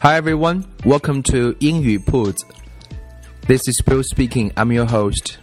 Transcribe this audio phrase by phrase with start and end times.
[0.00, 2.36] Hi everyone, welcome to 英语 Put.
[3.48, 4.52] This is Bill speaking.
[4.56, 5.38] I'm your host.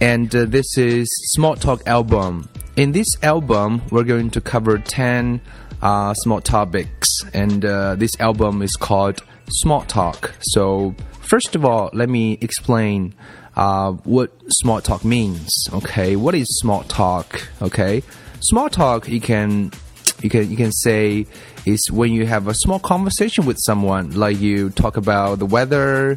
[0.00, 2.48] And uh, this is Small Talk album.
[2.76, 5.42] In this album, we're going to cover 10
[5.82, 7.10] uh, small topics.
[7.34, 10.32] And uh, this album is called Small Talk.
[10.40, 13.14] So, first of all, let me explain
[13.54, 15.50] uh, what small talk means.
[15.74, 17.46] Okay, what is small talk?
[17.60, 18.02] Okay,
[18.40, 19.72] small talk you can
[20.22, 21.26] you can you can say
[21.64, 26.16] is when you have a small conversation with someone, like you talk about the weather,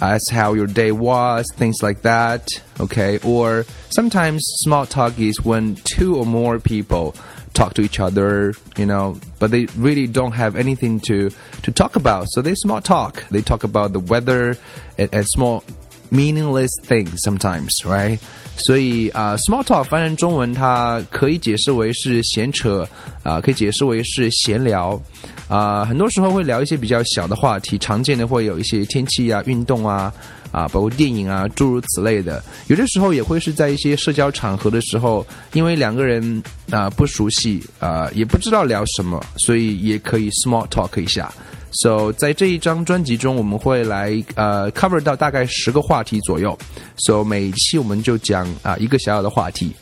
[0.00, 2.48] as how your day was, things like that.
[2.78, 7.14] Okay, or sometimes small talk is when two or more people
[7.52, 11.30] talk to each other, you know, but they really don't have anything to
[11.62, 12.28] to talk about.
[12.30, 13.24] So they small talk.
[13.30, 14.56] They talk about the weather
[14.98, 15.64] and, and small
[16.10, 18.18] meaningless things sometimes, right?
[18.56, 22.86] 所以啊、，small talk 翻成中文，它可以解释为是闲扯
[23.22, 25.00] 啊、可以解释为是闲聊
[25.48, 30.12] 啊、很多时候会聊一些比较小的话题，常见的会有一些天气啊、运动啊
[30.52, 32.42] 啊，包括电影啊，诸如此类的。
[32.66, 41.32] 有的时候也会是在一些社交场合的时候，因为两个人啊、不熟悉啊、也不知道聊什么，所以也可以 small talk 一下。
[41.72, 46.58] So 在这一张专辑中，我们会来呃 cover 到大概十个话题左右。
[46.96, 49.74] So 每期我们就讲啊、一个小小的话题。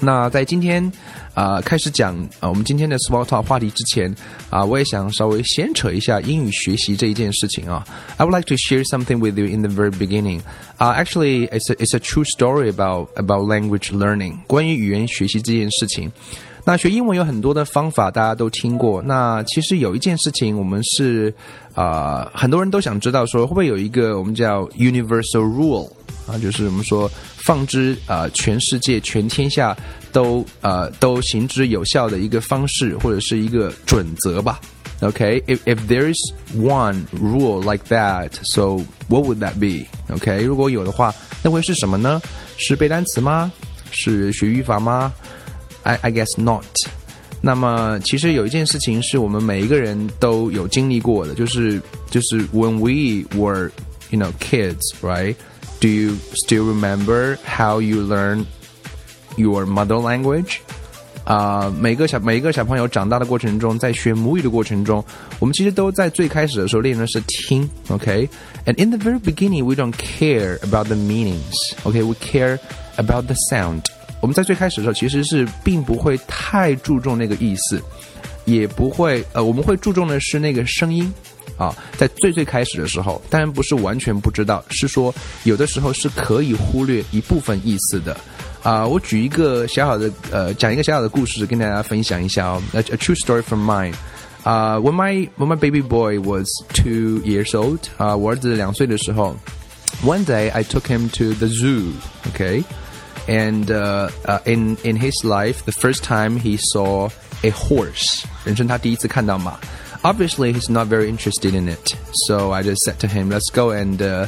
[0.00, 0.92] 那在今天
[1.34, 4.14] 啊、开始讲啊、我们今天的 small talk 话题之前
[4.50, 7.84] 啊、我也想稍微闲扯一下英语学习这一件事情啊。
[8.16, 10.40] I would like to share something with you in the very beginning.
[10.78, 14.38] Uh, actually, it's a, it's a true story about about language learning.
[14.46, 16.10] 关于语言学习这件事情。
[16.64, 19.00] 那学英文有很多的方法，大家都听过。
[19.02, 21.32] 那其实有一件事情，我们是
[21.74, 25.90] 啊、很多人都想知道，说会不会有一个我们叫 universal rule
[26.26, 27.10] 啊，就是我们说
[27.47, 29.75] 放之啊、呃、全世界全天下
[30.11, 34.59] 都呃都行之有效的一个方式，或者是一个准则吧。
[35.01, 36.17] Okay, if if there is
[36.55, 38.77] one rule like that, so
[39.09, 39.85] what would that be?
[40.15, 42.21] Okay，如果有的话，那会是什么呢？
[42.57, 43.51] 是背单词吗？
[43.91, 45.11] 是学语法吗？
[45.83, 46.63] I I guess not。
[47.41, 53.69] 那么其实有一件事情是我们每一个人都有经历过的，就是就是 when we were
[54.11, 55.35] you know kids, right?
[55.79, 58.45] Do you still remember how you learn
[59.35, 60.57] your mother language?
[61.25, 65.03] 啊、呃，每个小每一个小朋友长大的过程中，在学母语的过程中，
[65.39, 68.83] 我们其实都在最开始的时候练的是听，OK？And、okay?
[68.83, 72.03] in the very beginning, we don't care about the meanings, OK?
[72.03, 72.59] We care
[72.97, 73.83] about the sound.
[74.19, 77.81] 我们在最开始的时候，其实是并不会太注重那个意思，
[78.43, 81.13] 也不会呃，我们会注重的是那个声音
[81.57, 81.75] 啊。
[81.97, 85.13] 在最最开始的时候，当然不是完全不知道，是说
[85.43, 88.15] 有的时候是可以忽略一部分意思的
[88.61, 88.85] 啊。
[88.85, 92.61] 我举一个小小的呃，讲一个小小的故事跟大家分享一下哦。
[92.73, 93.93] A, a true story from mine.
[94.43, 99.37] Uh, when my when my baby boy was two years old, 啊、uh,，我儿子两岁的时候，
[100.03, 101.93] one day I took him to the zoo.
[102.33, 102.63] Okay.
[103.27, 107.09] and uh, uh, in in his life, the first time he saw
[107.43, 109.57] a horse, 人生他第一次看到马.
[110.07, 111.95] Obviously, he's not very interested in it.
[112.27, 114.27] So I just said to him, "Let's go and uh,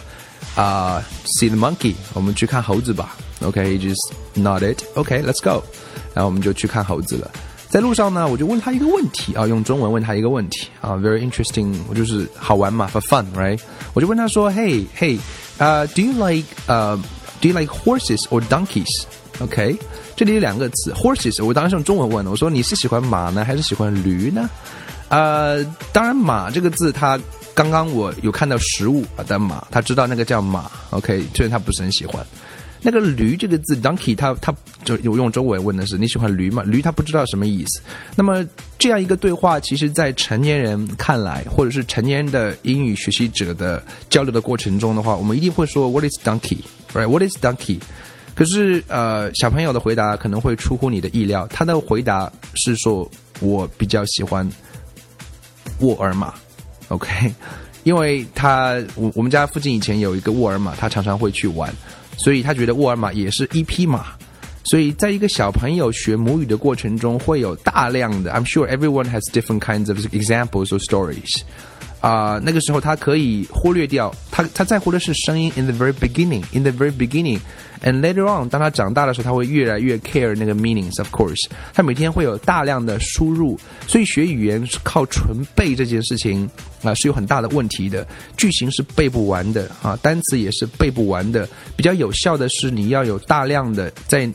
[0.56, 1.96] uh, see the monkey.
[2.14, 4.78] 我们去看猴子吧." Okay, he just nodded.
[4.96, 5.64] Okay, let's go.
[6.14, 7.30] 然后我们就去看猴子了。
[7.70, 13.60] 在路上呢，我就问他一个问题啊，用中文问他一个问题啊，very interesting，我就是好玩嘛，for fun，right？
[13.94, 15.20] 我就问他说，Hey, hey,
[15.60, 16.98] uh, do you like uh
[17.42, 19.04] Do you like horses or donkeys?
[19.40, 19.78] OK，
[20.16, 21.44] 这里有两个词，horses。
[21.44, 24.50] 我当然是用中文问的，我说你是喜欢马呢，还是喜欢驴呢？
[25.11, 25.63] 呃，
[25.93, 27.21] 当然马这个字，它
[27.55, 30.71] 刚刚我有看到实物啊的马，他知道那个叫马。
[30.91, 32.25] OK，虽然他不是很喜欢。
[32.83, 34.55] 那个驴这个字，donkey，他他
[34.85, 36.63] 就有用中文问的是你喜欢驴吗？
[36.63, 37.83] 驴他不知道什么意思。
[38.17, 38.43] 那么
[38.79, 47.81] 这样一个对话，其实在成年人看来，或者是成年的英语学习者的交流的过程中的话，我们一定会说 What is donkey？Right？What is donkey？
[48.35, 53.07] 可是呃，小朋友的回答可能会出乎你的意料，他的回答是说
[53.41, 54.49] 我比较喜欢
[55.81, 56.33] 沃尔玛。
[56.89, 57.33] OK，
[57.83, 61.73] 因为他我我们家附近以前有一个沃尔玛，他常常会去玩。
[62.17, 64.09] 所以他觉得沃尔玛也是一匹马，
[64.65, 71.41] 所以在一个小朋友学母语的过程中，会有大量的，I'm sure everyone has different kinds of examples or stories。
[72.01, 75.53] 啊、那个时候他可以忽略掉，他他在乎的是声音。
[75.57, 77.41] In the very beginning, in the very beginning,
[77.83, 80.97] and later on，当他长大的时候，他会越来越 care 那个 meanings。
[80.97, 86.49] Of course，他每天会有大量的输入，所以学语言是靠纯背这件事情
[86.83, 88.07] 啊、是有很大的问题的。
[88.37, 91.47] 句型是背不完的啊，单词也是背不完的。
[91.77, 94.27] 比较有效的是，你要有大量的在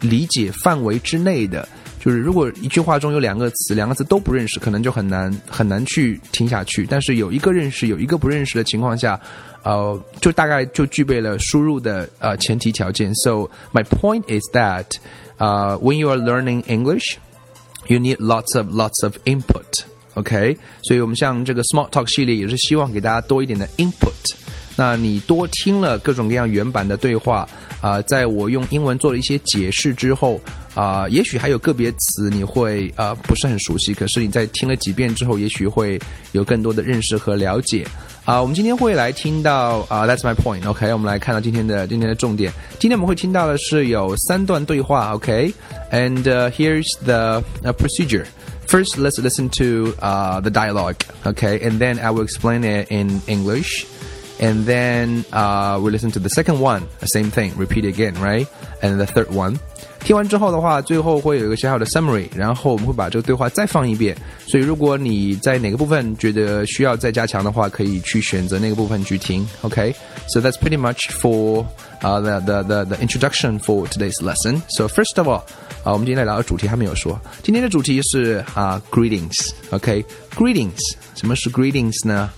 [0.00, 1.68] 理解范围之内的。
[2.01, 6.85] 就是如果一句话中有两个词，两个词都不认识，可能就很难很难去听下去。
[6.89, 9.19] 但是有一个认识，有一个不认识的情况下，
[9.63, 13.13] 呃，就大概就具备了输入的呃前提条件。
[13.15, 14.85] So my point is that,
[15.37, 17.17] uh, when you are learning English,
[17.87, 19.83] you need lots of lots of input.
[20.13, 24.35] OK，所以我们像这个 Smart Talk 系列也是希望给大家多一点的 input。
[24.75, 27.47] 那你多听了各种各样原版的对话，
[27.81, 30.39] 啊、呃，在我用英文做了一些解释之后，
[30.75, 35.99] 啊、呃，也许还有个别词你会呃不是很熟悉，可是你在听了几遍之后，也许会
[36.31, 37.83] 有更多的认识和了解。
[38.23, 42.51] 啊、呃，我们今天会来听到啊、呃、，That's my point。OK，我们来看到今天的今天的重点。
[42.77, 45.13] 今天我们会听到的是有三段对话。
[45.15, 48.25] OK，and、uh, here's the、uh, procedure.
[48.67, 50.97] First, let's listen to uh, the dialogue.
[51.23, 53.85] Okay, and then I will explain it in English.
[54.41, 58.47] and then uh, we listen to the second one, the same thing, repeat again, right?
[58.81, 59.57] And the third one.
[59.99, 64.15] 听完之后的话，最后会有一个小小的 summary，然后我们会把这个对话再放一遍。
[64.45, 69.45] 所以如果你在哪个部分觉得需要再加强的话，可以去选择那个部分去听。
[69.63, 69.93] Okay,
[70.29, 71.65] so that's pretty much for
[72.03, 74.61] uh, the, the the the introduction for today's lesson.
[74.69, 75.41] So first of all,
[75.83, 77.19] 啊，我们今天来聊的主题还没有说。
[77.43, 80.95] 今天的主题是啊、uh,，greetings。OK，greetings，、okay?
[81.15, 82.29] 什么是 greetings 呢？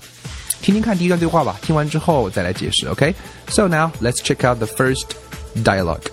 [0.63, 2.87] 听听看第一段对话吧，听完之后再来解释。
[2.87, 3.69] OK，so、okay?
[3.69, 5.15] now let's check out the first
[5.63, 6.03] dialogue.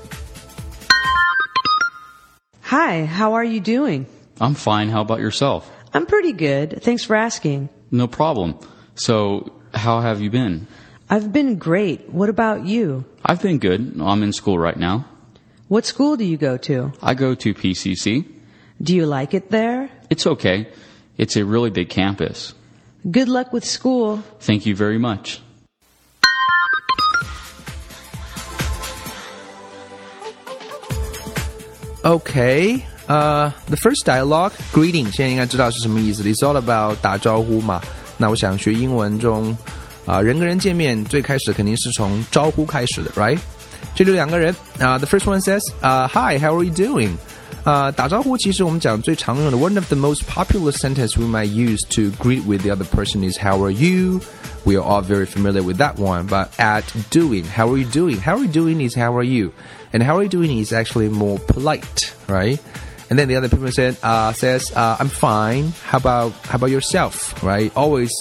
[2.62, 4.06] Hi, how are you doing?
[4.38, 4.90] I'm fine.
[4.90, 5.64] How about yourself?
[5.92, 6.82] I'm pretty good.
[6.82, 7.68] Thanks for asking.
[7.90, 8.54] No problem.
[8.94, 10.66] So, how have you been?
[11.08, 12.10] I've been great.
[12.10, 13.04] What about you?
[13.24, 13.94] I've been good.
[14.00, 15.04] I'm in school right now.
[15.68, 16.92] What school do you go to?
[17.02, 18.24] I go to PCC.
[18.82, 19.88] Do you like it there?
[20.10, 20.68] It's okay.
[21.16, 22.52] It's a really big campus.
[23.04, 24.20] Good luck with school.
[24.40, 25.40] Thank you very much.
[32.04, 36.22] Okay, uh, the first dialogue, greeting，现在应该知道是什么意思。
[36.22, 37.80] It's all about 打招呼嘛。
[38.16, 39.50] 那我想学英文中，
[40.04, 43.38] 啊、呃，人跟人见面最开始肯定是从招呼开始的，right？
[43.94, 47.10] 这里有两个人啊、uh,，the first one says，啊、uh,，Hi, how are you doing？
[47.64, 53.28] 啊、uh,，打招呼其实我们讲最常用的，one of the most popular sentence we might use to greet with the other person
[53.28, 54.20] is How are you?
[54.64, 56.26] We are all very familiar with that one.
[56.26, 58.18] But at doing, how are you doing?
[58.18, 59.52] How are you doing is how are you?
[59.92, 62.60] And how are you doing is actually more polite, right?
[63.08, 65.72] And then the other person said, uh, says, uh, I'm fine.
[65.84, 67.40] How about how about yourself?
[67.42, 67.70] Right?
[67.76, 68.12] Always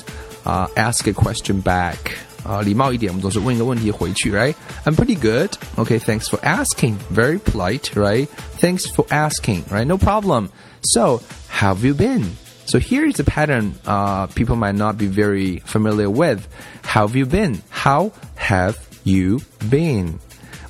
[0.45, 2.17] uh, ask a question back.
[2.43, 4.53] 啊，礼貌一点，我们总是问一个问题回去，right?
[4.83, 5.49] I'm pretty good.
[5.77, 6.97] Okay, thanks for asking.
[7.11, 8.27] Very polite, right?
[8.59, 9.85] Thanks for asking, right?
[9.85, 10.49] No problem.
[10.81, 12.35] So, how have you been?
[12.67, 16.47] So here is a pattern uh, people might not be very familiar with.
[16.83, 17.61] How have you been?
[17.69, 20.19] How have you been?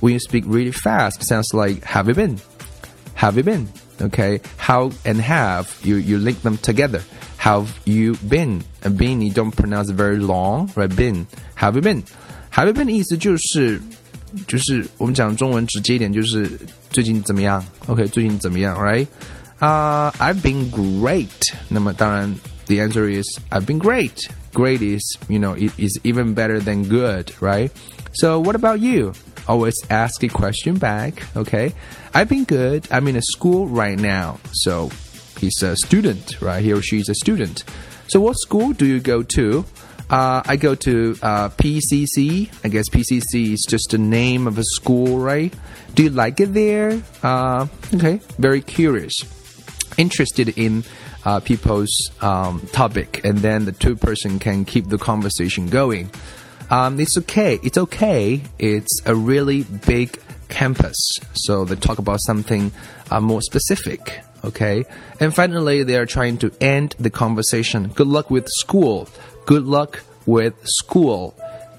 [0.02, 2.40] When you speak really fast, it sounds like have you been?
[3.16, 3.69] Have you been?
[4.02, 7.02] Okay, how and have you you link them together.
[7.40, 8.63] Have you been?
[8.84, 10.90] And been you don't pronounce it very long, right?
[10.90, 11.28] Been.
[11.56, 12.04] Have you been?
[12.52, 13.81] Have you been 意思就是
[14.48, 16.50] 就是我们讲中文直接一点，就是
[16.90, 17.63] 最近怎么样？
[17.88, 18.78] OK，最近怎么样？
[18.78, 19.07] Right?
[19.60, 21.30] Uh, I've been great.
[21.69, 22.36] 那么当然，
[22.68, 24.28] the answer is I've been great.
[24.54, 27.69] Great is you know it is even better than good, right?
[28.13, 29.14] So what about you?
[29.47, 31.24] Always ask a question back.
[31.35, 31.74] Okay,
[32.14, 32.88] I've been good.
[32.90, 34.40] I'm in a school right now.
[34.54, 34.90] So
[35.41, 36.63] he's a student, right?
[36.63, 37.65] He or she is a student.
[38.09, 39.65] So what school do you go to?
[40.11, 42.51] Uh, I go to uh, PCC.
[42.65, 45.55] I guess PCC is just the name of a school, right?
[45.94, 47.01] Do you like it there?
[47.23, 49.15] Uh, okay, very curious,
[49.97, 50.82] interested in
[51.25, 56.11] uh, people's um, topic, and then the two person can keep the conversation going.
[56.70, 57.61] Um, it's okay.
[57.63, 58.43] It's okay.
[58.59, 60.19] It's a really big
[60.49, 60.97] campus,
[61.35, 62.73] so they talk about something
[63.11, 64.85] uh, more specific Okay,
[65.19, 67.90] and finally, they are trying to end the conversation.
[67.95, 69.07] Good luck with school.
[69.47, 71.33] Good luck with school.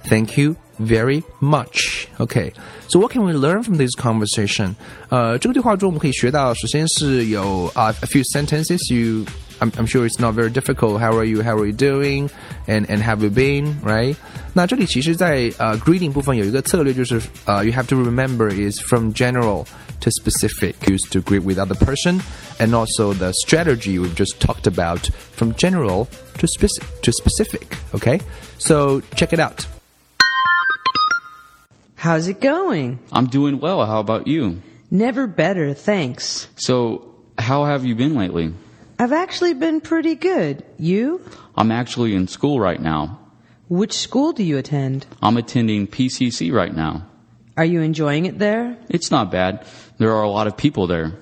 [0.08, 2.08] Thank you very much.
[2.18, 2.52] Okay,
[2.88, 4.74] so what can we learn from this conversation?
[5.10, 9.24] 呃，这个对话中我们可以学到，首先是有啊、uh, a few sentences you.
[9.60, 11.00] I'm, I'm sure it's not very difficult.
[11.00, 11.42] How are you?
[11.42, 12.30] How are you doing?
[12.66, 13.80] And and have you been?
[13.82, 14.16] Right?
[14.54, 19.66] 那这里其实在呃 greeting 部分有一个策略，就是呃 you have to remember is from general
[20.00, 22.20] to specific, used to greet with other person,
[22.58, 26.06] and also the strategy we've just talked about from general
[26.38, 27.78] to specific to specific.
[27.94, 28.20] Okay,
[28.58, 29.66] so check it out.
[31.96, 32.98] How's it going?
[33.10, 33.84] I'm doing well.
[33.86, 34.60] How about you?
[34.90, 36.46] Never better, thanks.
[36.56, 37.02] So,
[37.38, 38.52] how have you been lately?
[39.01, 40.63] I've actually been pretty good.
[40.77, 41.25] You?
[41.57, 43.17] I'm actually in school right now.
[43.67, 45.07] Which school do you attend?
[45.23, 47.07] I'm attending PCC right now.
[47.57, 48.77] Are you enjoying it there?
[48.89, 49.65] It's not bad.
[49.97, 51.13] There are a lot of people there.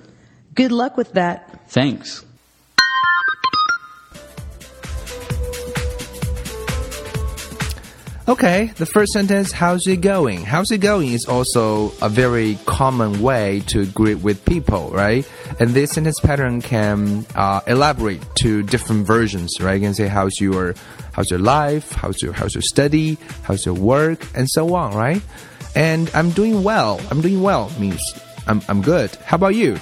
[0.54, 1.70] Good luck with that.
[1.70, 2.22] Thanks.
[8.30, 10.42] Okay, the first sentence, how's it going?
[10.42, 15.28] How's it going is also a very common way to greet with people, right?
[15.58, 19.74] And this sentence pattern can uh, elaborate to different versions, right?
[19.74, 20.76] You can say, how's your,
[21.12, 21.90] how's your life?
[21.90, 23.18] How's your, how's your study?
[23.42, 24.24] How's your work?
[24.36, 25.20] And so on, right?
[25.74, 27.00] And I'm doing well.
[27.10, 28.00] I'm doing well means
[28.46, 29.12] I'm, I'm good.
[29.26, 29.76] How about you?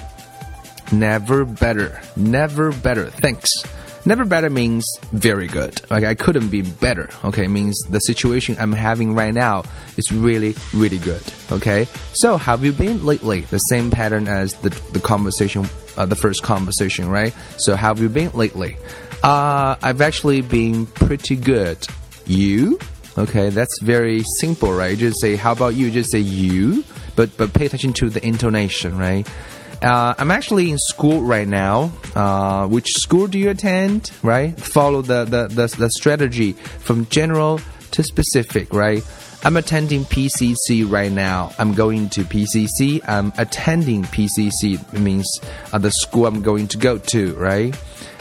[0.91, 2.01] Never better.
[2.15, 3.11] Never better.
[3.11, 3.63] Thanks.
[4.09, 5.81] Never better means very good.
[5.91, 7.11] Like I couldn't be better.
[7.25, 9.65] Okay, means the situation I'm having right now
[9.97, 11.21] is really, really good.
[11.51, 13.41] Okay, so have you been lately?
[13.41, 17.35] The same pattern as the the conversation, uh, the first conversation, right?
[17.57, 18.77] So have you been lately?
[19.21, 21.77] Uh, I've actually been pretty good.
[22.25, 22.79] You?
[23.15, 24.97] Okay, that's very simple, right?
[24.97, 25.91] Just say how about you?
[25.91, 26.83] Just say you,
[27.15, 29.29] but but pay attention to the intonation, right?
[29.81, 31.91] Uh, I'm actually in school right now.
[32.15, 34.11] Uh, which school do you attend?
[34.23, 34.59] Right?
[34.59, 39.03] Follow the, the, the, the strategy from general to specific, right?
[39.43, 41.53] I'm attending PCC right now.
[41.57, 43.01] I'm going to PCC.
[43.07, 44.93] I'm attending PCC.
[44.93, 45.39] It means
[45.71, 47.73] uh, the school I'm going to go to, right?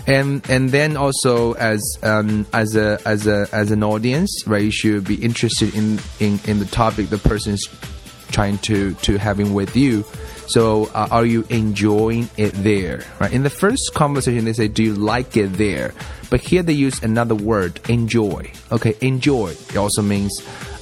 [0.07, 4.63] And and then also as um, as a as a as an audience, right?
[4.63, 7.67] You should be interested in in, in the topic the person's
[8.31, 10.05] trying to to having with you.
[10.48, 13.04] So, uh, are you enjoying it there?
[13.20, 13.32] Right.
[13.32, 15.94] In the first conversation, they say, "Do you like it there?"
[16.30, 18.52] But here they use another word, enjoy.
[18.72, 19.56] Okay, enjoy.
[19.70, 20.32] It also means,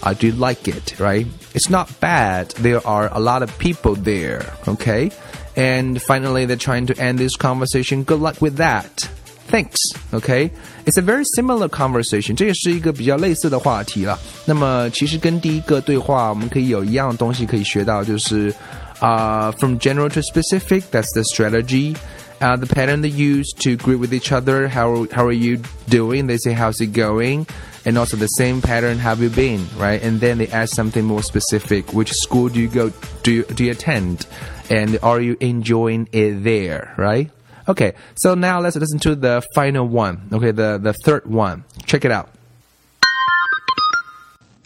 [0.04, 1.00] uh, do you like it?
[1.00, 1.28] Right.
[1.54, 2.54] It's not bad.
[2.62, 4.46] There are a lot of people there.
[4.68, 5.12] Okay.
[5.56, 8.04] And finally, they're trying to end this conversation.
[8.04, 9.10] Good luck with that.
[9.50, 9.75] Thanks.
[10.13, 10.50] Okay,
[10.86, 12.38] it's a very similar conversation.
[12.38, 14.18] 这也是一个比较类似的话题了。
[14.46, 18.54] 那么其实跟第一个对话，我们可以有一样的东西可以学到，就是
[19.00, 20.91] 啊、uh,，from general to specific.
[20.91, 21.97] That's the strategy.
[22.41, 24.69] Uh, the pattern they use to greet with each other.
[24.69, 26.26] How how are you doing?
[26.26, 27.47] They say how's it going,
[27.85, 28.99] and also the same pattern.
[28.99, 30.03] Have you been right?
[30.03, 31.93] And then they ask something more specific.
[31.95, 32.93] Which school do you go?
[33.23, 34.26] Do you, do you attend?
[34.69, 36.95] And are you enjoying it there?
[36.99, 37.31] Right?
[37.69, 40.29] Okay, so now let's listen to the final one.
[40.33, 41.65] Okay, the, the third one.
[41.85, 42.31] Check it out.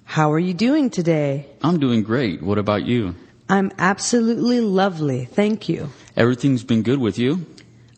[0.04, 1.46] How are you doing today?
[1.62, 2.42] I'm doing great.
[2.42, 3.14] What about you?
[3.50, 5.90] I'm absolutely lovely, thank you.
[6.16, 7.45] Everything's been good with you?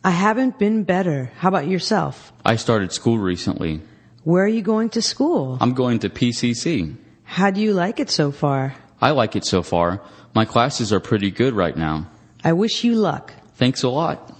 [0.03, 1.31] I haven't been better.
[1.37, 2.33] How about yourself?
[2.43, 3.79] I started school recently.
[4.23, 5.59] Where are you going to school?
[5.61, 6.95] I'm going to PCC.
[7.23, 8.73] How do you like it so far?
[8.99, 10.01] I like it so far.
[10.33, 12.07] My classes are pretty good right now.
[12.43, 13.31] I wish you luck.
[13.53, 14.33] Thanks a lot.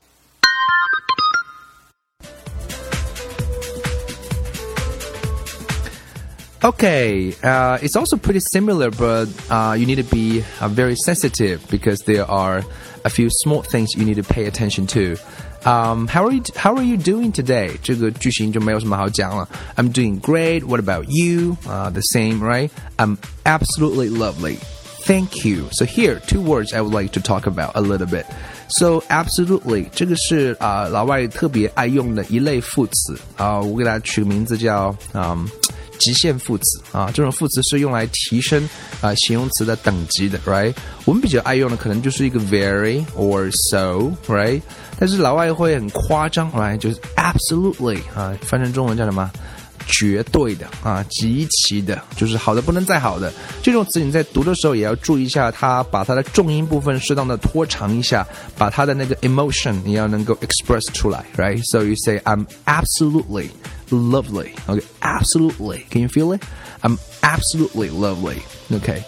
[6.62, 11.64] Okay, uh, it's also pretty similar, but uh, you need to be uh, very sensitive
[11.70, 12.64] because there are
[13.04, 15.16] a few small things you need to pay attention to.
[15.64, 16.42] Um, how are you?
[16.56, 17.78] How are you doing today?
[17.80, 19.48] 这个句型就没有什么好讲了。
[19.76, 20.64] I'm doing great.
[20.64, 21.56] What about you?
[21.64, 22.70] Uh, the same, right?
[22.96, 24.56] I'm absolutely lovely.
[25.06, 25.68] Thank you.
[25.70, 28.26] So here, two words I would like to talk about a little bit.
[28.68, 35.48] So absolutely，这个是啊、呃、老外特别爱用的一类副词啊、我给大家取个名字叫嗯。
[36.03, 38.67] 极限副词啊，这种副词是用来提升
[38.99, 40.73] 啊形容词的等级的，right？
[41.05, 44.61] 我们比较爱用的可能就是一个 very or so，right？
[44.99, 46.77] 但是老外会很夸张，right？
[46.77, 49.31] 就是 absolutely 啊，翻成中文叫什么？
[49.87, 53.31] 绝对的啊，极其的，就是好的不能再好的。
[53.61, 58.25] 这种词你在读的时候也要注意一下，它把它的重音部分适当的拖长一下，
[58.57, 63.49] 把它的那个 emotion 你要能够 express 出来，right？So you say I'm absolutely
[63.89, 64.51] lovely.
[64.67, 65.85] Okay, absolutely.
[65.89, 66.43] Can you feel it?
[66.81, 68.37] I'm absolutely lovely.
[68.71, 69.01] Okay.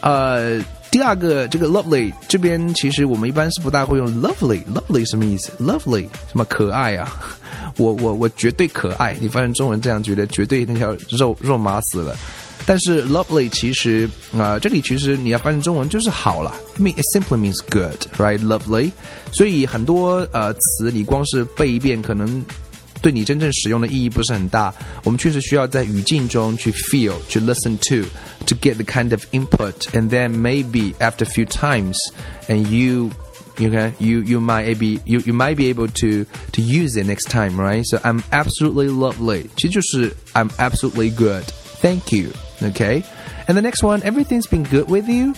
[0.00, 0.60] 呃，
[0.90, 4.62] 第二个这个 lovely 这边其实我们一般是不大会用 lovely。
[4.64, 7.10] lovely 什么意思？lovely 什么可爱啊？
[7.76, 9.16] 我我我绝对可爱。
[9.20, 12.16] 你翻译中文这样觉得绝对那条肉肉麻死了。
[12.64, 18.38] 但是 lovely 其实啊、这里其实你要翻译中文就是好了 Me it simply means good, right?
[18.38, 18.92] Lovely。
[19.32, 22.44] 所以很多呃词你光是背一遍可能。
[23.02, 24.72] 对你真正使用的意义不是很大。
[25.02, 28.08] 我们确实需要在语境中去 feel, 去 listen to,
[28.46, 31.98] to get the kind of input, and then maybe after a few times,
[32.48, 33.10] and you.
[33.57, 37.07] You can you you might be you you might be able to to use it
[37.07, 37.83] next time, right?
[37.85, 39.49] So I'm absolutely lovely.
[39.55, 41.43] 其实就是 I'm absolutely good.
[41.81, 42.33] Thank you.
[42.61, 43.03] Okay.
[43.47, 45.33] And the next one, everything's been good with you.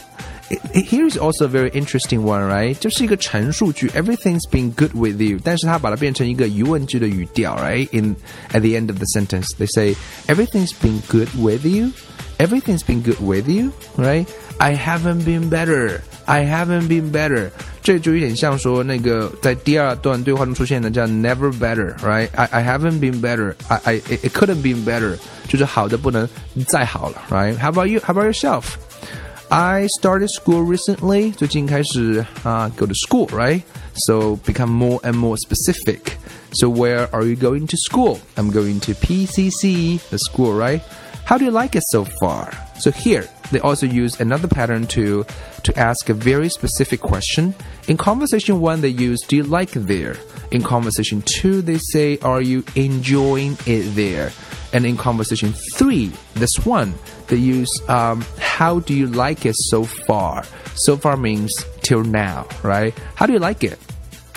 [0.73, 2.75] Here's also a very interesting one, right?
[2.77, 7.87] 就是一个陈述句，Everything's been good with you，但是它把它变成一个疑问句的语调，right?
[7.91, 8.15] In
[8.51, 9.95] at the end of the sentence, they say
[10.27, 11.91] Everything's been good with you.
[12.39, 14.27] Everything's been good with you, right?
[14.57, 16.01] I haven't been better.
[16.25, 17.51] I haven't been better.
[17.83, 25.17] 这就有点像说那个在第二段对话中出现的叫 never better，right？I I haven't been better，I I it couldn't be better，
[25.47, 26.27] 就是好的不能
[26.67, 31.33] 再好了，right？How about you？How about yourself？I started school recently.
[31.33, 33.61] 最近开始啊、uh, go to school, right?
[33.95, 36.17] So become more and more specific.
[36.51, 38.19] So where are you going to school?
[38.35, 40.81] I'm going to PCC, the school, right?
[41.25, 42.51] How do you like it so far?
[42.78, 45.24] So here, they also use another pattern to
[45.62, 47.54] to ask a very specific question.
[47.88, 50.16] In conversation one, they use "Do you like there?"
[50.50, 54.32] In conversation two, they say "Are you enjoying it there?"
[54.72, 56.94] And in conversation three, this one,
[57.28, 62.48] they use um, "How do you like it so far?" So far means till now,
[62.64, 62.92] right?
[63.14, 63.78] How do you like it?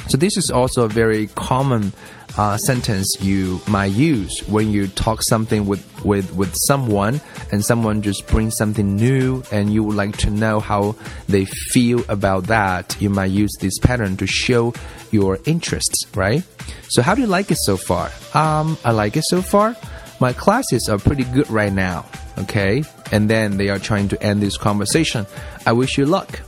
[0.09, 1.91] So this is also a very common
[2.37, 7.19] uh, sentence you might use when you talk something with, with, with someone
[7.51, 10.95] and someone just brings something new and you would like to know how
[11.27, 12.95] they feel about that.
[13.01, 14.73] You might use this pattern to show
[15.11, 16.43] your interests, right?
[16.89, 18.11] So how do you like it so far?
[18.33, 19.75] Um, I like it so far.
[20.19, 22.05] My classes are pretty good right now.
[22.37, 22.83] Okay.
[23.11, 25.25] And then they are trying to end this conversation.
[25.65, 26.39] I wish you luck.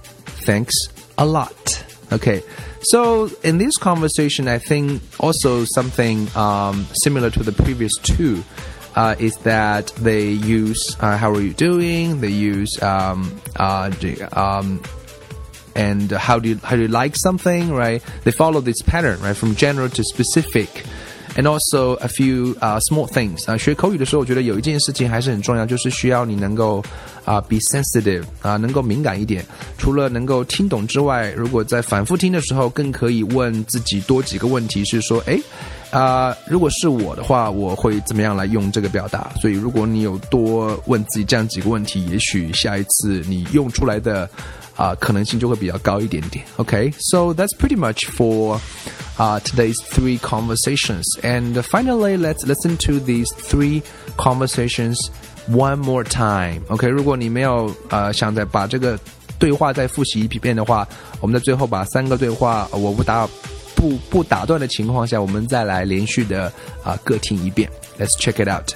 [0.45, 0.75] Thanks
[1.17, 1.83] a lot.
[2.11, 2.41] Okay.
[2.81, 8.43] So in this conversation, I think also something um, similar to the previous two
[8.95, 13.91] uh, is that they use uh, "How are you doing?" They use um, uh,
[14.33, 14.81] um,
[15.75, 18.03] and how do you how do you like something, right?
[18.23, 20.85] They follow this pattern, right, from general to specific
[21.36, 26.80] And also a few uh, small things 啊，学口语的时候，我觉得有一件事情还是很重要，就是需要你能够
[27.24, 29.44] 啊、be sensitive 啊、能够敏感一点。
[29.76, 35.40] 除了能够听懂之外，如果在反复听的时候，更可以问自己多几个问题，是说，诶，
[35.90, 39.32] 啊、如果是我的话，我会怎么样来用这个表达？
[39.40, 44.30] 所以，如果你有多问自己这样几个问题，也许下一次你用出来的。
[44.76, 46.44] uh, 可能性就会比较高一点点.
[46.56, 48.58] Okay, so that's pretty much for
[49.18, 51.04] uh, today's three conversations.
[51.22, 53.82] And finally, let's listen to these three
[54.16, 54.96] conversations
[55.46, 56.62] one more time.
[56.68, 58.98] OK，如果你没有呃想再把这个
[59.38, 60.86] 对话再复习一遍的话，
[61.20, 63.28] 我们在最后把三个对话我不打
[63.74, 66.46] 不不打断的情况下，我们再来连续的
[66.82, 67.70] 啊、呃、各听一遍。
[67.98, 68.74] Let's check it out.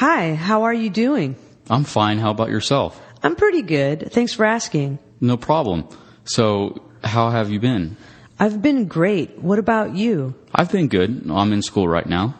[0.00, 1.34] Hi, how are you doing?
[1.66, 2.20] I'm fine.
[2.20, 2.92] How about yourself?
[3.20, 4.12] I'm pretty good.
[4.12, 4.98] Thanks for asking.
[5.18, 5.84] No problem.
[6.24, 7.97] So, how have you been?
[8.39, 9.39] I've been great.
[9.39, 10.33] What about you?
[10.53, 11.29] I've been good.
[11.29, 12.35] I'm in school right now.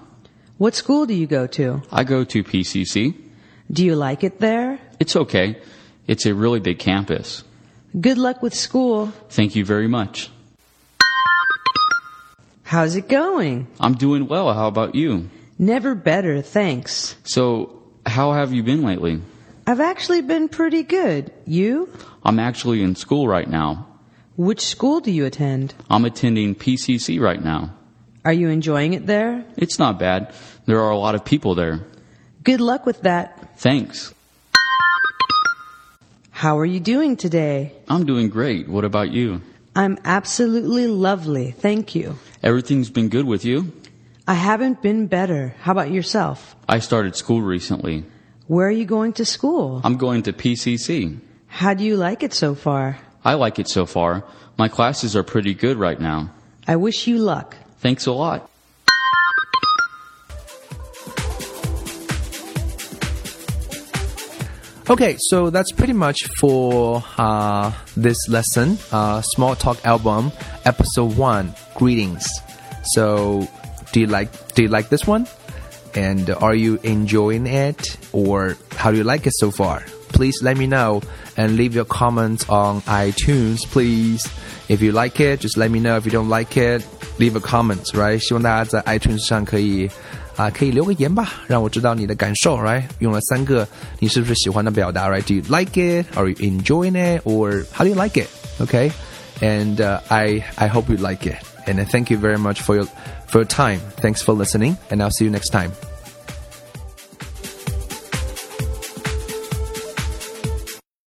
[0.57, 1.81] What school do you go to?
[1.91, 3.15] I go to PCC.
[3.71, 4.79] Do you like it there?
[4.99, 5.57] It's okay.
[6.07, 7.43] It's a really big campus.
[7.99, 9.07] Good luck with school.
[9.29, 10.29] Thank you very much.
[12.63, 13.67] How's it going?
[13.79, 14.51] I'm doing well.
[14.53, 15.29] How about you?
[15.59, 17.15] Never better, thanks.
[17.23, 19.21] So, how have you been lately?
[19.67, 21.31] I've actually been pretty good.
[21.45, 21.87] You?
[22.23, 23.87] I'm actually in school right now.
[24.35, 25.75] Which school do you attend?
[25.89, 27.71] I'm attending PCC right now.
[28.25, 29.45] Are you enjoying it there?
[29.57, 30.33] It's not bad.
[30.65, 31.81] There are a lot of people there.
[32.43, 33.59] Good luck with that.
[33.59, 34.13] Thanks.
[36.31, 37.73] How are you doing today?
[37.87, 38.67] I'm doing great.
[38.67, 39.41] What about you?
[39.75, 42.17] I'm absolutely lovely, thank you.
[42.41, 43.71] Everything's been good with you?
[44.27, 45.55] I haven't been better.
[45.61, 46.55] How about yourself?
[46.67, 48.03] I started school recently.
[48.47, 49.81] Where are you going to school?
[49.83, 51.19] I'm going to PCC.
[51.47, 52.97] How do you like it so far?
[53.25, 54.23] I like it so far.
[54.57, 56.29] My classes are pretty good right now.
[56.67, 57.55] I wish you luck.
[57.79, 58.49] Thanks a lot.
[64.89, 70.33] Okay, so that's pretty much for uh, this lesson, uh, Small Talk Album,
[70.65, 71.55] Episode One.
[71.75, 72.27] Greetings.
[72.93, 73.47] So,
[73.93, 75.25] do you like do you like this one?
[75.95, 79.85] And are you enjoying it, or how do you like it so far?
[80.09, 81.01] Please let me know
[81.36, 84.28] and leave your comments on iTunes, please.
[84.68, 85.96] If you like it, just let me know.
[85.96, 86.84] If you don't like it,
[87.18, 88.18] leave a comment, right?
[88.18, 89.88] 希望大家在 iTunes 上可以
[90.36, 92.82] 啊，可以留个言吧，让我知道你的感受，right？
[92.98, 93.66] 用了三个，
[93.98, 96.06] 你是不是喜欢的表达，right？Do you like it?
[96.14, 97.22] Are you enjoying it?
[97.24, 98.28] Or how do you like it?
[98.60, 98.92] Okay?
[99.40, 101.36] And uh, I I hope you like it.
[101.66, 102.86] And thank you very much for your
[103.26, 103.80] for your time.
[104.00, 105.72] Thanks for listening, and I'll see you next time.